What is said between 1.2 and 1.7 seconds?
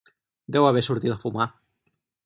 fumar.